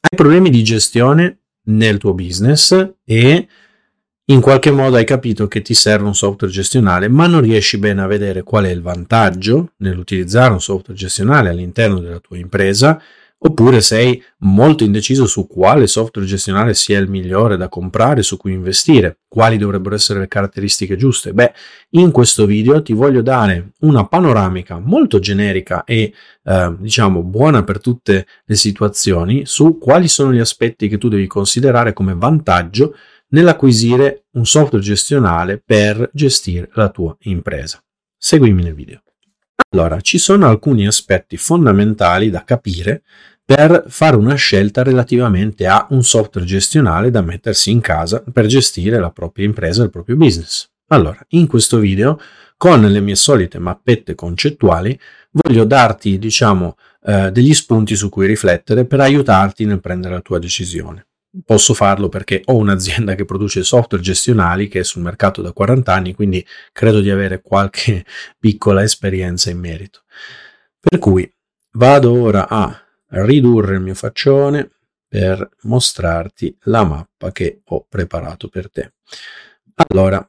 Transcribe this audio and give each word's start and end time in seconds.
Hai 0.00 0.16
problemi 0.16 0.48
di 0.48 0.62
gestione 0.62 1.40
nel 1.70 1.98
tuo 1.98 2.14
business 2.14 2.94
e 3.04 3.48
in 4.26 4.40
qualche 4.40 4.70
modo 4.70 4.96
hai 4.96 5.04
capito 5.04 5.48
che 5.48 5.60
ti 5.60 5.74
serve 5.74 6.06
un 6.06 6.14
software 6.14 6.52
gestionale, 6.52 7.08
ma 7.08 7.26
non 7.26 7.40
riesci 7.40 7.78
bene 7.78 8.02
a 8.02 8.06
vedere 8.06 8.44
qual 8.44 8.66
è 8.66 8.70
il 8.70 8.80
vantaggio 8.80 9.72
nell'utilizzare 9.78 10.52
un 10.52 10.60
software 10.60 10.96
gestionale 10.96 11.48
all'interno 11.48 11.98
della 11.98 12.20
tua 12.20 12.36
impresa 12.38 13.02
Oppure 13.40 13.80
sei 13.80 14.20
molto 14.38 14.82
indeciso 14.82 15.24
su 15.26 15.46
quale 15.46 15.86
software 15.86 16.26
gestionale 16.26 16.74
sia 16.74 16.98
il 16.98 17.08
migliore 17.08 17.56
da 17.56 17.68
comprare, 17.68 18.24
su 18.24 18.36
cui 18.36 18.52
investire, 18.52 19.20
quali 19.28 19.56
dovrebbero 19.56 19.94
essere 19.94 20.18
le 20.18 20.26
caratteristiche 20.26 20.96
giuste? 20.96 21.32
Beh, 21.32 21.52
in 21.90 22.10
questo 22.10 22.46
video 22.46 22.82
ti 22.82 22.92
voglio 22.92 23.22
dare 23.22 23.74
una 23.80 24.06
panoramica 24.08 24.80
molto 24.80 25.20
generica 25.20 25.84
e 25.84 26.12
eh, 26.42 26.76
diciamo 26.80 27.22
buona 27.22 27.62
per 27.62 27.80
tutte 27.80 28.26
le 28.44 28.56
situazioni 28.56 29.46
su 29.46 29.78
quali 29.78 30.08
sono 30.08 30.32
gli 30.32 30.40
aspetti 30.40 30.88
che 30.88 30.98
tu 30.98 31.08
devi 31.08 31.28
considerare 31.28 31.92
come 31.92 32.14
vantaggio 32.16 32.96
nell'acquisire 33.28 34.24
un 34.32 34.46
software 34.46 34.84
gestionale 34.84 35.62
per 35.64 36.10
gestire 36.12 36.70
la 36.72 36.88
tua 36.88 37.16
impresa. 37.20 37.80
Seguimi 38.16 38.64
nel 38.64 38.74
video. 38.74 39.00
Allora, 39.70 40.00
ci 40.00 40.18
sono 40.18 40.48
alcuni 40.48 40.86
aspetti 40.86 41.36
fondamentali 41.36 42.30
da 42.30 42.44
capire 42.44 43.02
per 43.44 43.84
fare 43.88 44.16
una 44.16 44.34
scelta 44.34 44.82
relativamente 44.82 45.66
a 45.66 45.86
un 45.90 46.02
software 46.02 46.46
gestionale 46.46 47.10
da 47.10 47.22
mettersi 47.22 47.70
in 47.70 47.80
casa 47.80 48.22
per 48.32 48.46
gestire 48.46 48.98
la 48.98 49.10
propria 49.10 49.46
impresa, 49.46 49.82
il 49.82 49.90
proprio 49.90 50.16
business. 50.16 50.68
Allora, 50.88 51.18
in 51.28 51.46
questo 51.46 51.78
video, 51.78 52.18
con 52.56 52.80
le 52.80 53.00
mie 53.00 53.14
solite 53.14 53.58
mappette 53.58 54.14
concettuali, 54.14 54.98
voglio 55.30 55.64
darti, 55.64 56.18
diciamo, 56.18 56.76
eh, 57.04 57.30
degli 57.30 57.54
spunti 57.54 57.94
su 57.94 58.08
cui 58.08 58.26
riflettere 58.26 58.84
per 58.86 59.00
aiutarti 59.00 59.64
nel 59.64 59.80
prendere 59.80 60.14
la 60.14 60.20
tua 60.20 60.38
decisione. 60.38 61.07
Posso 61.44 61.74
farlo 61.74 62.08
perché 62.08 62.42
ho 62.46 62.56
un'azienda 62.56 63.14
che 63.14 63.24
produce 63.24 63.62
software 63.62 64.02
gestionali 64.02 64.68
che 64.68 64.80
è 64.80 64.84
sul 64.84 65.02
mercato 65.02 65.42
da 65.42 65.52
40 65.52 65.92
anni, 65.92 66.14
quindi 66.14 66.44
credo 66.72 67.00
di 67.00 67.10
avere 67.10 67.42
qualche 67.42 68.04
piccola 68.38 68.82
esperienza 68.82 69.50
in 69.50 69.58
merito. 69.58 70.02
Per 70.80 70.98
cui 70.98 71.30
vado 71.72 72.12
ora 72.12 72.48
a 72.48 72.82
ridurre 73.08 73.74
il 73.74 73.80
mio 73.80 73.94
faccione 73.94 74.70
per 75.08 75.48
mostrarti 75.62 76.56
la 76.64 76.84
mappa 76.84 77.32
che 77.32 77.62
ho 77.64 77.86
preparato 77.88 78.48
per 78.48 78.70
te. 78.70 78.92
Allora, 79.86 80.28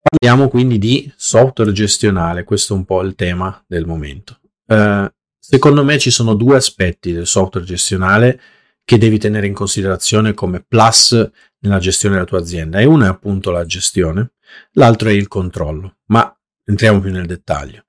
parliamo 0.00 0.48
quindi 0.48 0.78
di 0.78 1.12
software 1.16 1.72
gestionale, 1.72 2.44
questo 2.44 2.74
è 2.74 2.76
un 2.76 2.84
po' 2.84 3.02
il 3.02 3.14
tema 3.14 3.62
del 3.66 3.86
momento. 3.86 4.40
Eh, 4.66 5.12
secondo 5.38 5.84
me 5.84 5.98
ci 5.98 6.10
sono 6.10 6.34
due 6.34 6.56
aspetti 6.56 7.12
del 7.12 7.26
software 7.26 7.66
gestionale 7.66 8.40
che 8.84 8.98
devi 8.98 9.18
tenere 9.18 9.46
in 9.46 9.54
considerazione 9.54 10.34
come 10.34 10.62
plus 10.62 11.30
nella 11.60 11.78
gestione 11.78 12.16
della 12.16 12.26
tua 12.26 12.38
azienda 12.38 12.78
e 12.80 12.84
uno 12.84 13.04
è 13.04 13.08
appunto 13.08 13.50
la 13.50 13.64
gestione, 13.64 14.32
l'altro 14.72 15.08
è 15.08 15.12
il 15.12 15.28
controllo, 15.28 15.98
ma 16.06 16.36
entriamo 16.64 17.00
più 17.00 17.10
nel 17.10 17.26
dettaglio. 17.26 17.84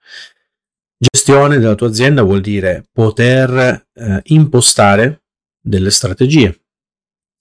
Gestione 0.97 1.59
della 1.59 1.75
tua 1.75 1.87
azienda 1.87 2.21
vuol 2.23 2.39
dire 2.39 2.87
poter 2.91 3.87
eh, 3.93 4.21
impostare 4.23 5.23
delle 5.59 5.91
strategie 5.91 6.61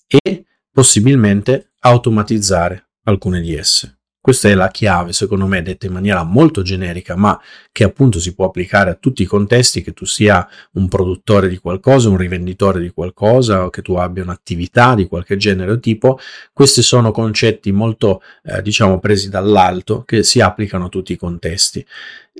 e 0.06 0.44
possibilmente 0.70 1.72
automatizzare 1.80 2.90
alcune 3.04 3.40
di 3.40 3.54
esse. 3.54 3.93
Questa 4.24 4.48
è 4.48 4.54
la 4.54 4.68
chiave, 4.68 5.12
secondo 5.12 5.46
me, 5.46 5.60
detta 5.60 5.84
in 5.84 5.92
maniera 5.92 6.22
molto 6.22 6.62
generica, 6.62 7.14
ma 7.14 7.38
che 7.70 7.84
appunto 7.84 8.18
si 8.18 8.34
può 8.34 8.46
applicare 8.46 8.88
a 8.88 8.94
tutti 8.94 9.20
i 9.20 9.26
contesti, 9.26 9.82
che 9.82 9.92
tu 9.92 10.06
sia 10.06 10.48
un 10.72 10.88
produttore 10.88 11.46
di 11.46 11.58
qualcosa, 11.58 12.08
un 12.08 12.16
rivenditore 12.16 12.80
di 12.80 12.88
qualcosa, 12.88 13.68
che 13.68 13.82
tu 13.82 13.96
abbia 13.96 14.22
un'attività 14.22 14.94
di 14.94 15.08
qualche 15.08 15.36
genere 15.36 15.72
o 15.72 15.78
tipo. 15.78 16.18
Questi 16.54 16.80
sono 16.80 17.10
concetti 17.10 17.70
molto, 17.70 18.22
eh, 18.44 18.62
diciamo, 18.62 18.98
presi 18.98 19.28
dall'alto, 19.28 20.04
che 20.06 20.22
si 20.22 20.40
applicano 20.40 20.86
a 20.86 20.88
tutti 20.88 21.12
i 21.12 21.18
contesti 21.18 21.84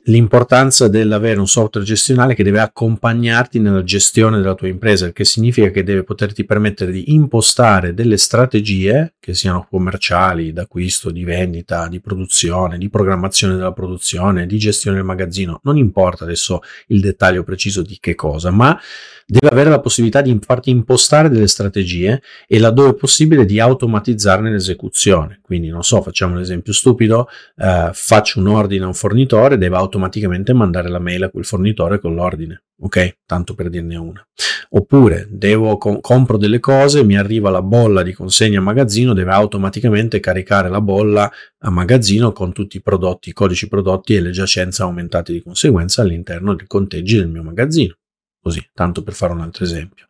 l'importanza 0.07 0.89
dell'avere 0.89 1.39
un 1.39 1.47
software 1.47 1.87
gestionale 1.87 2.35
che 2.35 2.43
deve 2.43 2.61
accompagnarti 2.61 3.59
nella 3.59 3.85
gestione 3.85 4.39
della 4.39 4.55
tua 4.55 4.69
impresa, 4.69 5.07
il 5.07 5.13
che 5.13 5.25
significa 5.25 5.71
che 5.71 5.83
deve 5.83 6.03
poterti 6.03 6.45
permettere 6.45 6.93
di 6.93 7.15
impostare 7.15 7.95
delle 7.95 8.17
strategie 8.17 9.15
che 9.19 9.35
siano 9.35 9.67
commerciali, 9.71 10.53
d'acquisto, 10.53 11.11
di 11.11 11.25
vendita, 11.25 11.89
di 11.89 12.01
produzione, 12.01 12.77
di 12.77 12.91
programmazione 12.91 13.55
della 13.57 13.73
produzione, 13.73 14.47
di 14.47 14.59
gestione 14.59 14.97
del 14.97 15.07
magazzino, 15.07 15.61
non 15.63 15.77
importa 15.79 16.25
adesso 16.25 16.61
il 16.89 17.01
dettaglio 17.01 17.45
preciso 17.45 17.83
di 17.83 17.97
che 18.01 18.15
cosa, 18.15 18.51
ma 18.51 18.79
deve 19.27 19.49
avere 19.49 19.71
la 19.71 19.81
possibilità 19.81 20.21
di 20.21 20.39
farti 20.41 20.71
impostare 20.71 21.31
delle 21.31 21.47
strategie 21.47 22.21
e 22.47 22.59
laddove 22.59 22.95
possibile 22.95 23.47
di 23.47 23.59
automatizzarne 23.59 24.51
l'esecuzione. 24.51 25.41
Quindi, 25.43 25.69
non 25.69 25.83
so, 25.83 26.03
facciamo 26.03 26.35
un 26.35 26.41
esempio 26.41 26.73
stupido, 26.73 27.29
eh, 27.57 27.91
faccio 27.93 28.41
un 28.41 28.49
ordine 28.49 28.85
a 28.85 28.89
un 28.89 28.95
fornitore, 28.95 29.57
deve 29.57 29.77
automaticamente 29.85 30.53
mandare 30.53 30.89
la 30.89 30.99
mail 30.99 31.25
a 31.25 31.31
quel 31.31 31.45
fornitore 31.45 32.01
con 32.01 32.15
l'ordine, 32.15 32.65
ok? 32.81 33.19
Tanto 33.25 33.55
per 33.55 33.71
dirne 33.71 33.97
una. 33.97 34.27
Oppure 34.71 35.29
devo 35.31 35.77
com- 35.79 36.01
compro 36.01 36.37
delle 36.37 36.59
cose, 36.59 37.05
mi 37.05 37.17
arriva 37.17 37.51
la 37.51 37.63
bolla 37.63 38.03
di 38.03 38.13
consegna 38.13 38.59
a 38.59 38.63
magazzino, 38.63 39.15
deve 39.15 39.31
automaticamente 39.31 40.19
caricare 40.19 40.69
la 40.69 40.81
bolla 40.81 41.31
a 41.59 41.71
magazzino 41.71 42.33
con 42.33 42.53
tutti 42.53 42.79
i 42.79 42.83
prodotti, 42.83 43.29
i 43.29 43.33
codici 43.33 43.69
prodotti 43.69 44.17
e 44.17 44.21
le 44.21 44.31
giacenze 44.31 44.83
aumentate 44.83 45.33
di 45.33 45.43
conseguenza 45.43 46.03
all'interno 46.03 46.55
dei 46.55 46.67
conteggi 46.67 47.17
del 47.17 47.29
mio 47.29 47.43
magazzino. 47.43 47.95
Così, 48.41 48.63
tanto 48.75 49.03
per 49.03 49.15
fare 49.15 49.33
un 49.33 49.41
altro 49.41 49.65
esempio. 49.65 50.07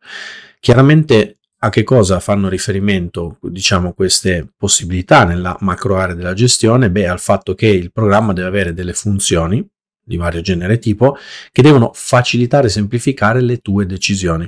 Chiaramente 0.59 1.39
a 1.65 1.71
che 1.71 1.83
cosa 1.83 2.21
fanno 2.21 2.51
riferimento, 2.51 3.39
diciamo, 3.41 3.95
queste 3.95 4.53
possibilità 4.55 5.25
nella 5.25 5.57
macro 5.61 5.97
area 5.97 6.15
della 6.15 6.35
gestione? 6.35 6.91
Beh, 6.91 7.09
al 7.09 7.21
fatto 7.21 7.55
che 7.55 7.69
il 7.69 7.91
programma 7.91 8.35
deve 8.35 8.49
avere 8.49 8.75
delle 8.75 8.93
funzioni 8.93 9.67
di 10.07 10.17
vario 10.19 10.43
genere 10.43 10.75
e 10.75 10.79
tipo 10.79 11.17
che 11.51 11.63
devono 11.63 11.91
facilitare 11.95 12.67
e 12.67 12.71
semplificare 12.71 13.41
le 13.41 13.59
tue 13.59 13.87
decisioni 13.87 14.47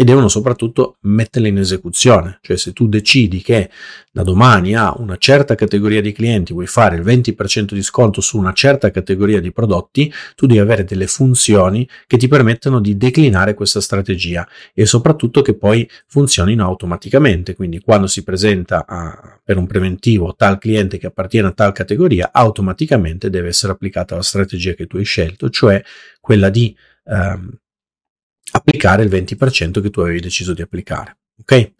e 0.00 0.04
devono 0.04 0.28
soprattutto 0.28 0.96
metterle 1.00 1.48
in 1.48 1.58
esecuzione. 1.58 2.38
Cioè 2.40 2.56
se 2.56 2.72
tu 2.72 2.88
decidi 2.88 3.42
che 3.42 3.68
da 4.10 4.22
domani 4.22 4.74
a 4.74 4.94
una 4.96 5.18
certa 5.18 5.54
categoria 5.54 6.00
di 6.00 6.12
clienti 6.12 6.54
vuoi 6.54 6.66
fare 6.66 6.96
il 6.96 7.02
20% 7.02 7.74
di 7.74 7.82
sconto 7.82 8.22
su 8.22 8.38
una 8.38 8.54
certa 8.54 8.90
categoria 8.90 9.40
di 9.40 9.52
prodotti, 9.52 10.10
tu 10.36 10.46
devi 10.46 10.58
avere 10.58 10.84
delle 10.84 11.06
funzioni 11.06 11.86
che 12.06 12.16
ti 12.16 12.28
permettano 12.28 12.80
di 12.80 12.96
declinare 12.96 13.52
questa 13.52 13.82
strategia 13.82 14.48
e 14.72 14.86
soprattutto 14.86 15.42
che 15.42 15.54
poi 15.54 15.86
funzionino 16.06 16.64
automaticamente. 16.64 17.54
Quindi 17.54 17.80
quando 17.80 18.06
si 18.06 18.24
presenta 18.24 18.86
a, 18.86 19.38
per 19.44 19.58
un 19.58 19.66
preventivo 19.66 20.34
tal 20.34 20.56
cliente 20.56 20.96
che 20.96 21.08
appartiene 21.08 21.48
a 21.48 21.52
tal 21.52 21.72
categoria, 21.72 22.30
automaticamente 22.32 23.28
deve 23.28 23.48
essere 23.48 23.72
applicata 23.72 24.14
la 24.14 24.22
strategia 24.22 24.72
che 24.72 24.86
tu 24.86 24.96
hai 24.96 25.04
scelto, 25.04 25.50
cioè 25.50 25.82
quella 26.22 26.48
di 26.48 26.74
ehm, 27.04 27.58
applicare 28.60 29.02
il 29.02 29.10
20% 29.10 29.80
che 29.80 29.90
tu 29.90 30.00
avevi 30.00 30.20
deciso 30.20 30.54
di 30.54 30.62
applicare. 30.62 31.18
Ok? 31.40 31.72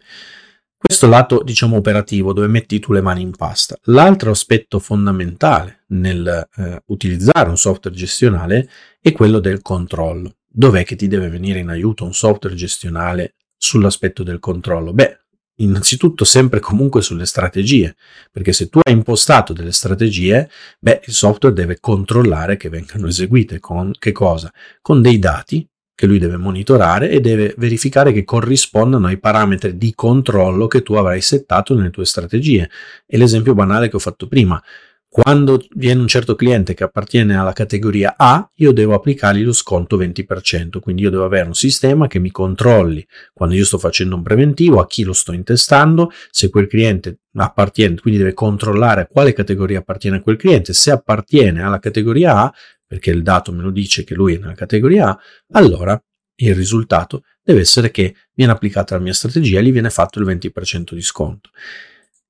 Questo 0.83 1.07
lato, 1.07 1.43
diciamo, 1.43 1.77
operativo, 1.77 2.33
dove 2.33 2.47
metti 2.47 2.79
tu 2.79 2.91
le 2.91 3.01
mani 3.01 3.21
in 3.21 3.31
pasta. 3.31 3.77
L'altro 3.83 4.31
aspetto 4.31 4.79
fondamentale 4.79 5.83
nel 5.89 6.49
eh, 6.55 6.81
utilizzare 6.87 7.49
un 7.49 7.57
software 7.57 7.95
gestionale 7.95 8.67
è 8.99 9.11
quello 9.11 9.39
del 9.39 9.61
controllo. 9.61 10.37
Dov'è 10.47 10.83
che 10.83 10.95
ti 10.95 11.07
deve 11.07 11.29
venire 11.29 11.59
in 11.59 11.69
aiuto 11.69 12.03
un 12.03 12.15
software 12.15 12.55
gestionale 12.55 13.35
sull'aspetto 13.55 14.23
del 14.23 14.39
controllo? 14.39 14.91
Beh, 14.91 15.19
innanzitutto 15.57 16.25
sempre 16.25 16.59
comunque 16.59 17.03
sulle 17.03 17.27
strategie, 17.27 17.95
perché 18.31 18.51
se 18.51 18.67
tu 18.67 18.79
hai 18.81 18.93
impostato 18.93 19.53
delle 19.53 19.71
strategie, 19.71 20.49
beh, 20.79 21.01
il 21.05 21.13
software 21.13 21.53
deve 21.53 21.79
controllare 21.79 22.57
che 22.57 22.69
vengano 22.69 23.07
eseguite 23.07 23.59
con 23.59 23.93
che 23.97 24.11
cosa? 24.11 24.51
Con 24.81 25.03
dei 25.03 25.19
dati 25.19 25.67
che 26.01 26.07
lui 26.07 26.17
deve 26.17 26.37
monitorare 26.37 27.11
e 27.11 27.19
deve 27.19 27.53
verificare 27.57 28.11
che 28.11 28.23
corrispondano 28.23 29.05
ai 29.05 29.19
parametri 29.19 29.77
di 29.77 29.93
controllo 29.93 30.65
che 30.65 30.81
tu 30.81 30.95
avrai 30.95 31.21
settato 31.21 31.75
nelle 31.75 31.91
tue 31.91 32.05
strategie. 32.05 32.71
È 33.05 33.17
l'esempio 33.17 33.53
banale 33.53 33.87
che 33.87 33.97
ho 33.97 33.99
fatto 33.99 34.27
prima. 34.27 34.59
Quando 35.07 35.63
viene 35.75 36.01
un 36.01 36.07
certo 36.07 36.33
cliente 36.33 36.73
che 36.73 36.83
appartiene 36.83 37.37
alla 37.37 37.53
categoria 37.53 38.15
A, 38.17 38.49
io 38.55 38.71
devo 38.71 38.95
applicargli 38.95 39.43
lo 39.43 39.53
sconto 39.53 39.95
20%, 39.95 40.79
quindi 40.79 41.03
io 41.03 41.11
devo 41.11 41.25
avere 41.25 41.45
un 41.45 41.53
sistema 41.53 42.07
che 42.07 42.17
mi 42.17 42.31
controlli 42.31 43.05
quando 43.31 43.53
io 43.53 43.65
sto 43.65 43.77
facendo 43.77 44.15
un 44.15 44.23
preventivo, 44.23 44.79
a 44.79 44.87
chi 44.87 45.03
lo 45.03 45.13
sto 45.13 45.33
intestando, 45.33 46.09
se 46.31 46.49
quel 46.49 46.65
cliente 46.65 47.19
appartiene, 47.35 47.99
quindi 47.99 48.21
deve 48.21 48.33
controllare 48.33 49.01
a 49.01 49.05
quale 49.05 49.33
categoria 49.33 49.79
appartiene 49.79 50.17
a 50.17 50.21
quel 50.21 50.37
cliente, 50.37 50.73
se 50.73 50.89
appartiene 50.89 51.61
alla 51.61 51.77
categoria 51.77 52.37
A, 52.37 52.53
perché 52.91 53.09
il 53.09 53.23
dato 53.23 53.53
me 53.53 53.61
lo 53.61 53.71
dice 53.71 54.03
che 54.03 54.13
lui 54.13 54.35
è 54.35 54.37
nella 54.37 54.53
categoria 54.53 55.11
A, 55.11 55.19
allora 55.53 55.97
il 56.41 56.53
risultato 56.53 57.23
deve 57.41 57.61
essere 57.61 57.89
che 57.89 58.13
viene 58.33 58.51
applicata 58.51 58.95
la 58.95 59.01
mia 59.01 59.13
strategia 59.13 59.59
e 59.59 59.63
gli 59.63 59.71
viene 59.71 59.89
fatto 59.89 60.19
il 60.19 60.25
20% 60.25 60.93
di 60.93 61.01
sconto. 61.01 61.51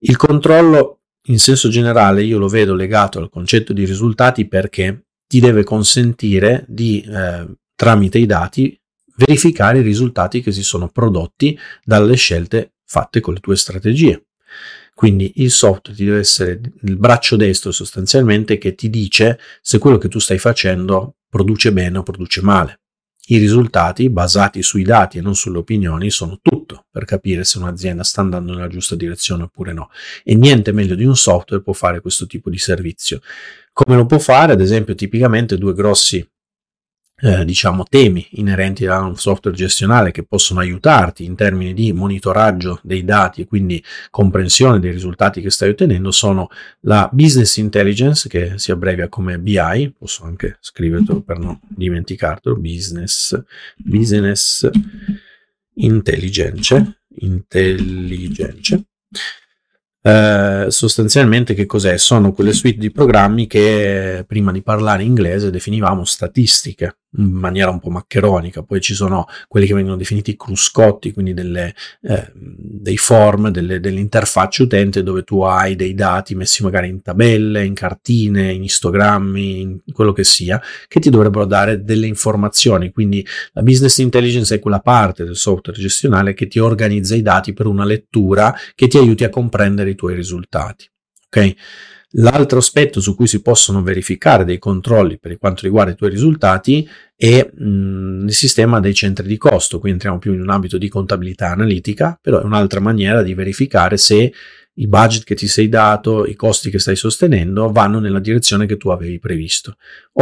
Il 0.02 0.18
controllo 0.18 1.00
in 1.30 1.40
senso 1.40 1.68
generale 1.70 2.22
io 2.22 2.38
lo 2.38 2.48
vedo 2.48 2.76
legato 2.76 3.18
al 3.18 3.32
concetto 3.32 3.74
di 3.74 3.86
risultati 3.86 4.48
perché 4.48 5.06
ti 5.26 5.40
deve 5.40 5.64
consentire 5.64 6.64
di, 6.68 7.02
eh, 7.10 7.56
tramite 7.74 8.20
i 8.20 8.28
dati, 8.28 8.80
verificare 9.16 9.80
i 9.80 9.84
risultati 9.84 10.44
che 10.44 10.52
si 10.52 10.62
sono 10.62 10.90
prodotti 10.90 11.58
dalle 11.84 12.16
scelte 12.16 12.74
fatte 12.86 13.20
con 13.20 13.34
le 13.34 13.40
tue 13.40 13.56
strategie. 13.56 14.28
Quindi 15.02 15.32
il 15.38 15.50
software 15.50 15.98
ti 15.98 16.06
deve 16.06 16.20
essere 16.20 16.62
il 16.84 16.96
braccio 16.96 17.36
destro 17.36 17.72
sostanzialmente 17.72 18.60
che 18.60 18.76
ti 18.76 18.88
dice 18.88 19.40
se 19.60 19.80
quello 19.80 19.98
che 19.98 20.08
tu 20.08 20.20
stai 20.20 20.38
facendo 20.38 21.16
produce 21.28 21.74
bene 21.74 21.98
o 21.98 22.04
produce 22.04 22.44
male. 22.44 22.82
I 23.30 23.40
risultati 23.40 24.12
basati 24.12 24.62
sui 24.62 24.84
dati 24.84 25.18
e 25.18 25.22
non 25.22 25.34
sulle 25.34 25.58
opinioni 25.58 26.12
sono 26.12 26.38
tutto 26.40 26.86
per 26.92 27.06
capire 27.06 27.44
se 27.46 27.58
un'azienda 27.58 28.04
sta 28.04 28.22
andando 28.22 28.54
nella 28.54 28.68
giusta 28.68 28.96
direzione 28.96 29.42
oppure 29.42 29.74
no. 29.74 29.90
E 30.24 30.36
niente 30.36 30.72
meglio 30.72 30.94
di 30.94 31.04
un 31.04 31.18
software 31.18 31.64
può 31.64 31.74
fare 31.74 32.00
questo 32.00 32.28
tipo 32.28 32.52
di 32.52 32.60
servizio. 32.60 33.22
Come 33.74 33.96
lo 33.96 34.06
può 34.06 34.20
fare, 34.20 34.54
ad 34.54 34.62
esempio, 34.62 34.94
tipicamente 34.94 35.58
due 35.58 35.74
grossi 35.74 36.24
eh, 37.22 37.46
diciamo 37.46 37.84
temi 37.84 38.28
inerenti 38.32 38.88
a 38.88 39.00
un 39.00 39.16
software 39.16 39.56
gestionale 39.56 40.12
che 40.12 40.24
possono 40.24 40.60
aiutarti 40.60 41.24
in 41.24 41.36
termini 41.36 41.74
di 41.74 41.94
monitoraggio 41.94 42.80
dei 42.82 43.06
dati 43.06 43.42
e 43.42 43.46
quindi 43.46 43.84
comprensione 44.10 44.80
dei 44.80 44.92
risultati 44.92 45.40
che 45.42 45.52
stai 45.52 45.70
ottenendo 45.70 46.12
sono 46.12 46.50
la 46.82 47.08
business 47.12 47.58
intelligence 47.58 48.28
che 48.28 48.58
si 48.58 48.72
abbrevia 48.72 49.08
come 49.08 49.38
BI, 49.38 49.94
posso 49.98 50.24
anche 50.24 50.58
scriverlo 50.60 51.22
per 51.22 51.38
non 51.38 51.60
dimenticarlo, 51.62 52.56
business, 52.56 53.40
business 53.78 54.68
intelligence, 55.76 57.02
intelligence. 57.20 58.86
Eh, 60.04 60.66
sostanzialmente 60.70 61.54
che 61.54 61.68
cos'è? 61.68 61.98
Sono 61.98 62.34
quelle 62.34 62.54
suite 62.54 62.80
di 62.80 62.90
programmi 62.90 63.46
che 63.46 64.26
prima 64.28 64.52
di 64.52 64.64
parlare 64.64 65.04
inglese 65.04 65.52
definivamo 65.52 66.04
statistiche 66.04 66.96
in 67.18 67.32
maniera 67.32 67.70
un 67.70 67.80
po' 67.80 67.90
maccheronica, 67.90 68.64
poi 68.64 68.80
ci 68.80 68.94
sono 68.94 69.28
quelli 69.48 69.66
che 69.66 69.74
vengono 69.74 69.98
definiti 69.98 70.36
cruscotti, 70.38 71.12
quindi 71.12 71.34
delle, 71.34 71.76
eh, 72.04 72.32
dei 72.34 72.98
form, 72.98 73.50
delle, 73.50 73.80
delle 73.80 74.00
interfacce 74.00 74.64
utente 74.64 75.04
dove 75.04 75.24
tu 75.24 75.42
hai 75.42 75.76
dei 75.76 75.94
dati 75.94 76.36
messi 76.36 76.64
magari 76.64 76.88
in 76.88 77.02
tabelle, 77.02 77.66
in 77.66 77.74
cartine, 77.74 78.54
in 78.54 78.64
istogrammi, 78.64 79.60
in 79.60 79.80
quello 79.92 80.14
che 80.14 80.24
sia, 80.24 80.62
che 80.88 81.00
ti 81.00 81.10
dovrebbero 81.10 81.46
dare 81.46 81.84
delle 81.84 82.08
informazioni. 82.08 82.92
Quindi 82.92 83.26
la 83.54 83.62
business 83.62 83.98
intelligence 83.98 84.56
è 84.56 84.60
quella 84.60 84.80
parte 84.80 85.26
del 85.26 85.36
software 85.36 85.80
gestionale 85.80 86.34
che 86.34 86.48
ti 86.48 86.60
organizza 86.60 87.16
i 87.16 87.22
dati 87.22 87.54
per 87.54 87.66
una 87.66 87.84
lettura 87.86 88.56
che 88.74 88.88
ti 88.88 88.98
aiuti 88.98 89.24
a 89.24 89.30
comprendere 89.30 89.90
i 89.90 89.96
tuoi 89.96 90.16
risultati. 90.16 90.90
Ok? 91.26 91.56
L'altro 92.16 92.60
aspetto 92.60 93.00
su 93.00 93.16
cui 93.16 93.28
si 93.28 93.42
possono 93.42 93.82
verificare 93.82 94.44
dei 94.44 94.60
controlli 94.60 95.18
per 95.18 95.38
quanto 95.38 95.62
riguarda 95.64 95.92
i 95.92 95.96
tuoi 95.96 96.10
risultati 96.10 96.88
è 97.16 97.50
mh, 97.54 98.26
il 98.28 98.34
sistema 98.34 98.82
dei 98.82 98.94
centri 98.94 99.28
di 99.28 99.38
costo. 99.38 99.80
Qui 99.80 99.92
entriamo 99.92 100.20
più 100.20 100.34
in 100.34 100.42
un 100.42 100.50
ambito 100.50 100.78
di 100.78 100.90
contabilità 100.90 101.52
analitica, 101.52 102.18
però 102.22 102.42
è 102.42 102.44
un'altra 102.44 102.82
maniera 102.82 103.24
di 103.24 103.34
verificare 103.34 103.96
se 103.96 104.34
i 104.74 104.88
budget 104.88 105.24
che 105.24 105.36
ti 105.36 105.48
sei 105.48 105.70
dato, 105.70 106.26
i 106.26 106.36
costi 106.36 106.70
che 106.70 106.80
stai 106.80 106.96
sostenendo 106.96 107.72
vanno 107.72 108.00
nella 108.00 108.20
direzione 108.20 108.66
che 108.66 108.78
tu 108.78 108.90
avevi 108.90 109.20
previsto. 109.20 109.76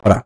Ora, 0.04 0.24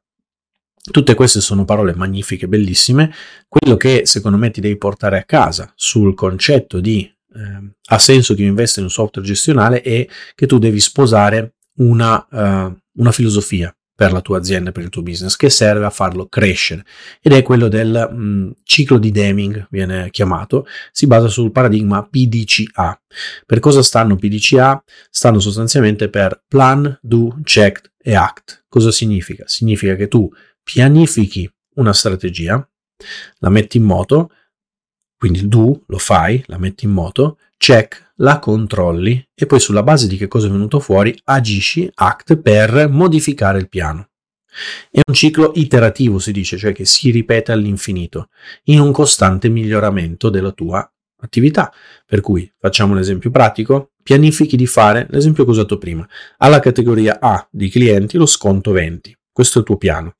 Tutte 0.91 1.13
queste 1.13 1.39
sono 1.39 1.63
parole 1.63 1.95
magnifiche, 1.95 2.49
bellissime. 2.49 3.09
Quello 3.47 3.77
che 3.77 4.01
secondo 4.05 4.37
me 4.37 4.51
ti 4.51 4.59
devi 4.59 4.75
portare 4.77 5.17
a 5.17 5.23
casa 5.23 5.71
sul 5.77 6.13
concetto 6.13 6.81
di 6.81 7.09
eh, 7.33 7.75
ha 7.85 7.99
senso 7.99 8.33
che 8.35 8.41
io 8.41 8.47
investa 8.47 8.79
in 8.79 8.85
un 8.85 8.91
software 8.91 9.27
gestionale 9.27 9.81
è 9.81 10.07
che 10.35 10.45
tu 10.45 10.57
devi 10.57 10.79
sposare 10.79 11.55
una, 11.75 12.27
uh, 12.29 12.77
una 12.99 13.11
filosofia 13.11 13.75
per 13.95 14.11
la 14.11 14.21
tua 14.21 14.39
azienda, 14.39 14.71
per 14.71 14.83
il 14.83 14.89
tuo 14.89 15.03
business, 15.03 15.35
che 15.35 15.49
serve 15.49 15.85
a 15.85 15.89
farlo 15.89 16.27
crescere. 16.27 16.83
Ed 17.21 17.31
è 17.31 17.41
quello 17.43 17.67
del 17.67 18.09
mh, 18.11 18.23
mm, 18.23 18.51
ciclo 18.63 18.97
di 18.97 19.11
Deming, 19.11 19.67
viene 19.69 20.09
chiamato, 20.09 20.65
si 20.91 21.05
basa 21.07 21.27
sul 21.27 21.51
paradigma 21.51 22.03
PDCA. 22.03 22.99
Per 23.45 23.59
cosa 23.59 23.83
stanno 23.83 24.15
PDCA? 24.15 24.83
Stanno 25.09 25.39
sostanzialmente 25.39 26.09
per 26.09 26.43
Plan, 26.47 26.97
Do, 27.01 27.39
Check 27.43 27.93
e 27.97 28.15
Act. 28.15 28.65
Cosa 28.67 28.91
significa? 28.91 29.43
Significa 29.47 29.95
che 29.95 30.07
tu 30.07 30.29
pianifichi 30.63 31.49
una 31.75 31.93
strategia, 31.93 32.67
la 33.39 33.49
metti 33.49 33.77
in 33.77 33.83
moto, 33.83 34.31
quindi 35.23 35.39
il 35.39 35.47
do 35.47 35.83
lo 35.85 35.97
fai, 35.99 36.43
la 36.47 36.57
metti 36.57 36.83
in 36.83 36.91
moto, 36.91 37.37
check, 37.55 38.11
la 38.15 38.39
controlli 38.39 39.25
e 39.33 39.45
poi 39.45 39.61
sulla 39.61 39.81
base 39.81 40.05
di 40.05 40.17
che 40.17 40.27
cosa 40.27 40.47
è 40.47 40.49
venuto 40.49 40.81
fuori 40.81 41.17
agisci, 41.23 41.89
act 41.93 42.35
per 42.35 42.89
modificare 42.89 43.57
il 43.57 43.69
piano. 43.69 44.09
È 44.91 44.99
un 45.07 45.13
ciclo 45.13 45.53
iterativo, 45.55 46.19
si 46.19 46.33
dice, 46.33 46.57
cioè 46.57 46.73
che 46.73 46.83
si 46.83 47.09
ripete 47.09 47.53
all'infinito, 47.53 48.27
in 48.63 48.81
un 48.81 48.91
costante 48.91 49.47
miglioramento 49.47 50.29
della 50.29 50.51
tua 50.51 50.85
attività. 51.21 51.73
Per 52.05 52.19
cui 52.19 52.51
facciamo 52.59 52.91
un 52.91 52.99
esempio 52.99 53.31
pratico, 53.31 53.91
pianifichi 54.03 54.57
di 54.57 54.67
fare 54.67 55.07
l'esempio 55.09 55.45
che 55.45 55.51
ho 55.51 55.53
usato 55.53 55.77
prima, 55.77 56.05
alla 56.39 56.59
categoria 56.59 57.19
A 57.21 57.47
di 57.49 57.69
clienti 57.69 58.17
lo 58.17 58.25
sconto 58.25 58.71
20. 58.71 59.17
Questo 59.31 59.59
è 59.59 59.61
il 59.61 59.67
tuo 59.67 59.77
piano 59.77 60.15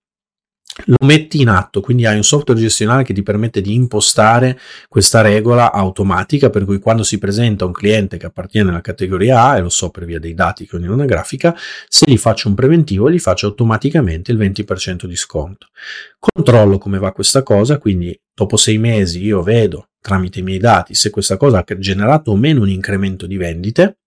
lo 0.85 0.95
metti 1.05 1.41
in 1.41 1.49
atto, 1.49 1.81
quindi 1.81 2.05
hai 2.05 2.15
un 2.15 2.23
software 2.23 2.59
gestionale 2.59 3.03
che 3.03 3.13
ti 3.13 3.21
permette 3.21 3.61
di 3.61 3.73
impostare 3.73 4.59
questa 4.87 5.21
regola 5.21 5.71
automatica, 5.71 6.49
per 6.49 6.65
cui 6.65 6.79
quando 6.79 7.03
si 7.03 7.17
presenta 7.17 7.65
un 7.65 7.71
cliente 7.71 8.17
che 8.17 8.25
appartiene 8.25 8.69
alla 8.69 8.81
categoria 8.81 9.43
A, 9.43 9.57
e 9.57 9.61
lo 9.61 9.69
so 9.69 9.89
per 9.89 10.05
via 10.05 10.19
dei 10.19 10.33
dati 10.33 10.65
che 10.65 10.75
ho 10.75 10.91
una 10.91 11.05
grafica, 11.05 11.55
se 11.87 12.05
gli 12.09 12.17
faccio 12.17 12.47
un 12.47 12.55
preventivo 12.55 13.09
gli 13.09 13.19
faccio 13.19 13.47
automaticamente 13.47 14.31
il 14.31 14.37
20% 14.37 15.05
di 15.05 15.15
sconto. 15.15 15.67
Controllo 16.19 16.77
come 16.77 16.97
va 16.97 17.11
questa 17.11 17.43
cosa, 17.43 17.77
quindi 17.77 18.19
dopo 18.33 18.57
sei 18.57 18.77
mesi 18.77 19.23
io 19.23 19.43
vedo 19.43 19.89
tramite 20.01 20.39
i 20.39 20.43
miei 20.43 20.59
dati 20.59 20.95
se 20.95 21.09
questa 21.09 21.37
cosa 21.37 21.59
ha 21.59 21.77
generato 21.77 22.31
o 22.31 22.35
meno 22.35 22.61
un 22.61 22.69
incremento 22.69 23.25
di 23.25 23.37
vendite, 23.37 23.99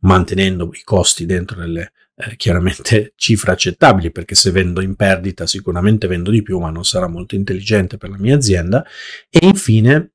mantenendo 0.00 0.70
i 0.72 0.82
costi 0.84 1.26
dentro 1.26 1.58
nelle 1.58 1.92
eh, 2.16 2.36
chiaramente 2.36 3.12
cifre 3.16 3.52
accettabili 3.52 4.10
perché 4.10 4.34
se 4.34 4.50
vendo 4.50 4.80
in 4.80 4.94
perdita 4.94 5.46
sicuramente 5.46 6.06
vendo 6.06 6.30
di 6.30 6.42
più 6.42 6.58
ma 6.58 6.70
non 6.70 6.84
sarà 6.84 7.08
molto 7.08 7.34
intelligente 7.34 7.96
per 7.96 8.10
la 8.10 8.18
mia 8.18 8.36
azienda. 8.36 8.84
E 9.28 9.46
infine 9.46 10.12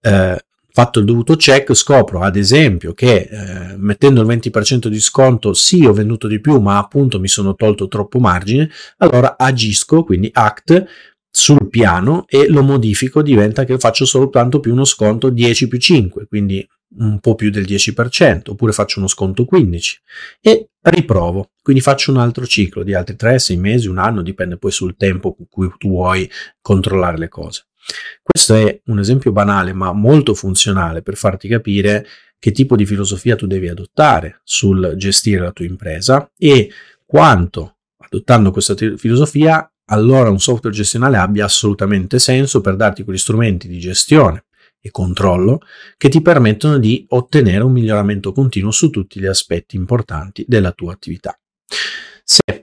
eh, 0.00 0.44
fatto 0.72 0.98
il 1.00 1.04
dovuto 1.04 1.36
check 1.36 1.74
scopro 1.74 2.20
ad 2.20 2.36
esempio 2.36 2.94
che 2.94 3.28
eh, 3.30 3.76
mettendo 3.76 4.22
il 4.22 4.28
20% 4.28 4.86
di 4.86 5.00
sconto 5.00 5.52
sì 5.52 5.84
ho 5.84 5.92
venduto 5.92 6.28
di 6.28 6.40
più 6.40 6.60
ma 6.60 6.78
appunto 6.78 7.18
mi 7.18 7.28
sono 7.28 7.54
tolto 7.54 7.88
troppo 7.88 8.20
margine 8.20 8.70
allora 8.98 9.36
agisco 9.36 10.04
quindi 10.04 10.30
act 10.32 10.84
sul 11.28 11.68
piano 11.68 12.24
e 12.28 12.48
lo 12.48 12.62
modifico 12.62 13.20
diventa 13.20 13.64
che 13.64 13.78
faccio 13.78 14.04
soltanto 14.04 14.60
più 14.60 14.72
uno 14.72 14.84
sconto 14.84 15.28
10 15.28 15.68
più 15.68 15.78
5 15.78 16.26
quindi 16.26 16.66
un 16.98 17.20
po' 17.20 17.34
più 17.34 17.50
del 17.50 17.64
10%, 17.64 18.50
oppure 18.50 18.72
faccio 18.72 18.98
uno 18.98 19.08
sconto 19.08 19.46
15% 19.50 19.98
e 20.40 20.69
riprovo. 20.82 21.50
Quindi 21.62 21.82
faccio 21.82 22.10
un 22.10 22.18
altro 22.18 22.46
ciclo 22.46 22.82
di 22.82 22.94
altri 22.94 23.16
3, 23.16 23.38
6 23.38 23.56
mesi, 23.56 23.88
un 23.88 23.98
anno, 23.98 24.22
dipende 24.22 24.56
poi 24.56 24.70
sul 24.70 24.96
tempo 24.96 25.34
con 25.34 25.46
cui 25.48 25.70
tu 25.78 25.88
vuoi 25.88 26.30
controllare 26.60 27.18
le 27.18 27.28
cose. 27.28 27.66
Questo 28.22 28.54
è 28.54 28.80
un 28.86 28.98
esempio 28.98 29.32
banale 29.32 29.72
ma 29.72 29.92
molto 29.92 30.34
funzionale 30.34 31.02
per 31.02 31.16
farti 31.16 31.48
capire 31.48 32.06
che 32.38 32.52
tipo 32.52 32.76
di 32.76 32.86
filosofia 32.86 33.36
tu 33.36 33.46
devi 33.46 33.68
adottare 33.68 34.40
sul 34.44 34.94
gestire 34.96 35.42
la 35.42 35.52
tua 35.52 35.66
impresa 35.66 36.30
e 36.38 36.70
quanto 37.04 37.76
adottando 37.98 38.50
questa 38.50 38.74
filosofia 38.96 39.70
allora 39.86 40.30
un 40.30 40.38
software 40.38 40.74
gestionale 40.74 41.16
abbia 41.16 41.44
assolutamente 41.44 42.18
senso 42.18 42.60
per 42.60 42.76
darti 42.76 43.02
quegli 43.02 43.18
strumenti 43.18 43.68
di 43.68 43.78
gestione 43.78 44.44
e 44.80 44.90
controllo 44.90 45.60
che 45.96 46.08
ti 46.08 46.22
permettono 46.22 46.78
di 46.78 47.04
ottenere 47.08 47.64
un 47.64 47.72
miglioramento 47.72 48.32
continuo 48.32 48.70
su 48.70 48.90
tutti 48.90 49.20
gli 49.20 49.26
aspetti 49.26 49.76
importanti 49.76 50.44
della 50.48 50.72
tua 50.72 50.92
attività. 50.92 51.38
Se 52.24 52.59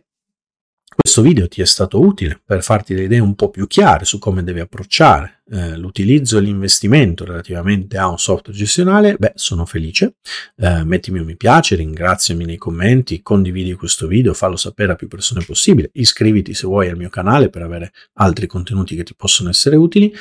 questo 1.08 1.22
video 1.22 1.48
ti 1.48 1.62
è 1.62 1.66
stato 1.66 2.02
utile 2.02 2.38
per 2.44 2.62
farti 2.62 2.94
le 2.94 3.04
idee 3.04 3.20
un 3.20 3.34
po' 3.34 3.50
più 3.50 3.66
chiare 3.66 4.04
su 4.04 4.20
come 4.20 4.44
devi 4.44 4.60
approcciare 4.60 5.44
eh, 5.50 5.78
l'utilizzo 5.78 6.38
e 6.38 6.42
l'investimento 6.42 7.24
relativamente 7.24 7.98
a 7.98 8.10
un 8.10 8.20
software 8.20 8.58
gestionale, 8.58 9.16
beh, 9.18 9.32
sono 9.36 9.66
felice. 9.66 10.16
Eh, 10.58 10.84
mettimi 10.84 11.20
un 11.20 11.26
mi 11.26 11.38
piace, 11.38 11.76
ringraziami 11.76 12.44
nei 12.44 12.58
commenti, 12.58 13.22
condividi 13.22 13.72
questo 13.76 14.06
video, 14.06 14.34
fallo 14.34 14.58
sapere 14.58 14.92
a 14.92 14.96
più 14.96 15.08
persone 15.08 15.46
possibile, 15.46 15.92
iscriviti 15.94 16.54
se 16.54 16.68
vuoi 16.68 16.90
al 16.90 16.98
mio 16.98 17.08
canale 17.08 17.50
per 17.50 17.62
avere 17.62 17.94
altri 18.16 18.46
contenuti 18.46 18.98
che 18.98 19.04
ti 19.04 19.16
possono 19.16 19.48
essere 19.48 19.78
utili. 19.78 20.14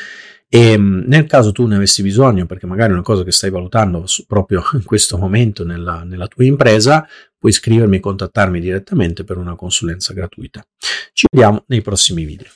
E 0.48 0.78
mm, 0.78 1.02
nel 1.06 1.26
caso 1.26 1.50
tu 1.50 1.66
ne 1.66 1.74
avessi 1.74 2.02
bisogno, 2.02 2.46
perché 2.46 2.66
magari 2.66 2.90
è 2.90 2.94
una 2.94 3.02
cosa 3.02 3.24
che 3.24 3.32
stai 3.32 3.50
valutando 3.50 4.04
proprio 4.28 4.62
in 4.74 4.84
questo 4.84 5.18
momento 5.18 5.64
nella, 5.64 6.04
nella 6.04 6.28
tua 6.28 6.44
impresa, 6.44 7.04
puoi 7.46 7.52
scrivermi 7.52 7.98
e 7.98 8.00
contattarmi 8.00 8.58
direttamente 8.58 9.22
per 9.22 9.36
una 9.36 9.54
consulenza 9.54 10.12
gratuita. 10.12 10.66
Ci 11.12 11.26
vediamo 11.30 11.62
nei 11.68 11.80
prossimi 11.80 12.24
video. 12.24 12.48